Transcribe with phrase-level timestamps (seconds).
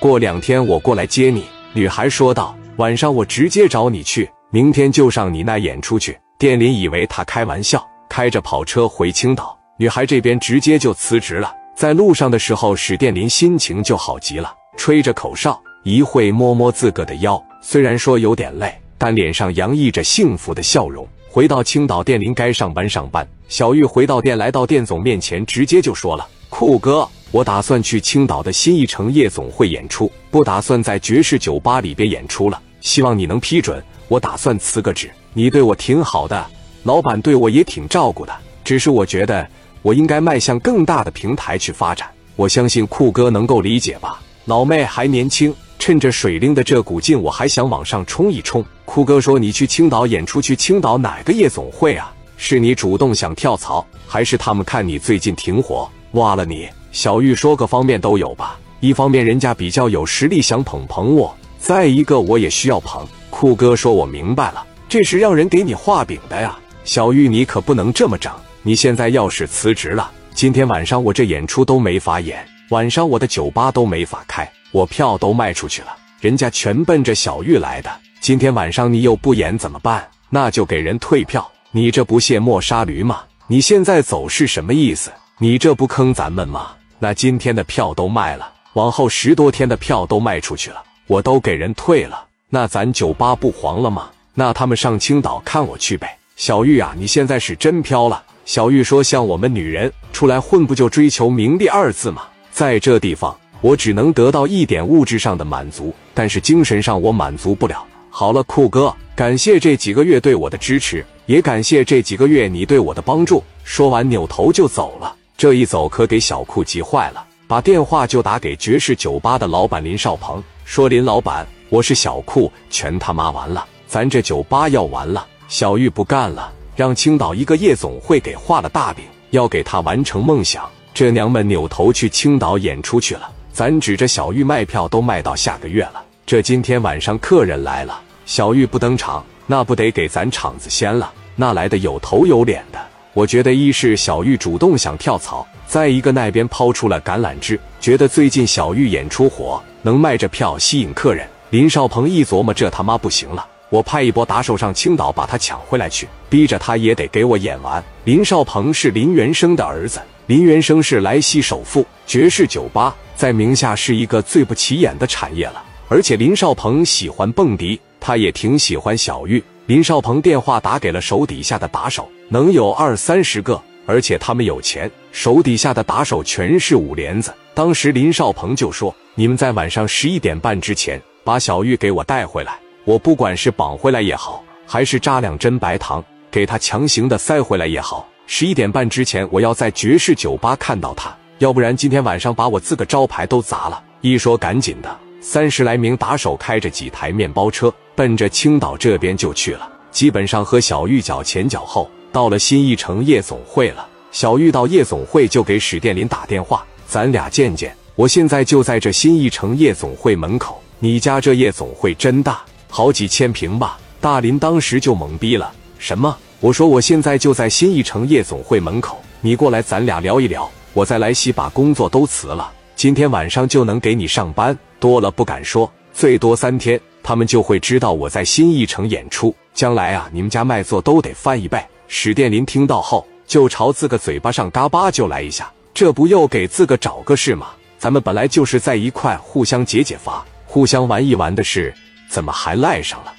[0.00, 2.56] 过两天我过来接你。”女孩说道。
[2.78, 9.56] “晚上我直接找你去，明天就上你那演出去。”店林以为他开玩笑，开着跑车回青岛。
[9.76, 11.54] 女孩这边直接就辞职了。
[11.76, 21.06] 在路上的时候，史殿林心情就好极了，吹着口哨，一会摸摸自个的腰，虽然说有点累，但脸上洋溢着幸福的笑容。
[21.28, 23.26] 回到青岛，店林该上班上班。
[23.48, 33.82] 小玉回到店，来到店总面前，直接就说了：“酷哥，我打算去青岛的新艺城夜总会演出，不打算在爵士酒吧里边演出了，希望你能批准。
[34.08, 35.10] 我打算辞个职。
[35.32, 36.44] 你对我挺好的，
[36.82, 39.46] 老板对我也挺照顾的，只是我觉得。”
[39.82, 44.20] 我应该迈向更大的平台去发展，我相信酷哥能够理解吧。
[44.44, 48.62] 老妹还年轻，趁着水灵的这股劲，我还想往上冲一冲。
[48.84, 52.12] 酷哥说：“你去青岛演出，去青岛哪个夜总会啊？
[52.36, 58.58] 是你主动想跳槽，还是他们看你最近挺火，挖了你？”小玉说：“各方面都有吧。
[58.80, 68.32] 一方面人家比较有实力，想捧捧我；再一个我也需要捧。”酷哥说：“我明白了，这是让人给你画饼的呀。”小玉，你可不能这么整。
[68.62, 75.88] 你现在要是辞职了，今天晚上我这演出都没法演，晚上我的酒吧都没法开，我票都卖出去了，
[76.20, 77.90] 人家全奔着小玉来的。
[78.20, 80.06] 今天晚上你又不演怎么办？
[80.28, 81.48] 那就给人退票。
[81.70, 83.20] 你这不卸磨杀驴吗？
[83.46, 85.10] 你现在走是什么意思？
[85.38, 86.72] 你这不坑咱们吗？
[87.02, 94.10] 那今天的票都卖了，往后十多天的票都卖出去了，我都给人退了，那咱酒吧不黄了吗？
[94.34, 96.18] 那他们上青岛看我去呗。
[96.36, 98.22] 小玉啊，你现在是真飘了。
[98.44, 102.22] 小玉说：“像我们女人出来混，不就追求名利二字吗？
[102.50, 113.42] 在这地方，我只能得到一点物质上的满足，但是精神上我满足不了。”好了，酷哥，感谢这几个月对我的支持，也感谢这几个月你对我的帮助。
[113.62, 115.14] 说完，扭头就走了。
[115.40, 126.52] 这一走可给小酷急坏了，把电话就打给爵士酒吧的老板林少鹏，说：“林老板，我是小酷，全他妈完了，咱这酒吧要完了。”小玉不干了。
[126.76, 130.68] 让青岛一个夜总会给画了大饼，要给他完成梦想。
[130.92, 133.30] 这娘们扭头去青岛演出去了。
[133.50, 136.04] 咱指着小玉卖票都卖到下个月了。
[136.26, 141.10] 这今天晚上客人来了，小玉不登场，那不得给咱场子掀了？
[141.34, 142.78] 那来的有头有脸的。
[143.12, 151.26] 我觉得一是小玉主动想跳槽，再一个那边抛出了橄榄枝，觉得最近小玉演出火，能卖着票吸引客人。
[151.50, 153.44] 林少鹏一琢磨，这他妈不行了。
[153.68, 157.82] 我派一波打手上青岛把他抢回来去，逼着他也得给我演完。
[158.04, 165.62] 林少鹏是林元生的儿子，林元生是莱西首富，爵士酒吧在名下是一个最不起眼的产业了。
[165.88, 169.42] 而且林少鹏喜欢蹦迪，他也挺喜欢小玉。
[169.66, 177.34] 林少鹏电话打给了手底下的打手，能有二三十个，而且他们有钱，手底下的打手全是五连子。
[177.54, 193.82] 当时林少鹏就说：“你们在晚上十一点半之前把小玉给我带回来。”我不管是绑回来也好，还是扎两针白糖给他强行的塞回来也好，十一点半之前我要在爵士酒吧看到他，要不然今天晚上把我自个招牌都砸了。
[194.02, 199.68] 一说赶紧的，三十来名打手开着几台面包车，奔着青岛这边就去了。
[199.90, 203.86] 基本上和小玉脚前脚后，到了新一城夜总会了。
[204.12, 210.60] 小玉到夜总会就给史殿林打电话：“咱俩见见，我现在就在这新一城夜总会门口。
[210.78, 212.40] 你家这夜总会真大。”
[212.72, 215.52] 好几千平吧，大林当时就懵逼了。
[215.78, 216.16] 什么？
[216.38, 220.48] 我说我现在就在新一城夜总会门口，你过来，咱俩聊一聊。
[220.72, 229.34] 我在莱西把工作都辞了，今天晚上就能给你上班，多了不敢说，最多三天，他们就会知道我在新一城演出。
[229.52, 231.60] 将来啊，你们家卖座都得翻一倍。
[231.92, 237.48] 史殿林听到后，就朝自个嘴巴上嘎巴就来一下，这不又给自个找个事吗？
[237.80, 241.74] 咱们本来就是在一块互相解解乏、互相玩一玩的事。
[242.08, 243.12] 怎么还赖上了？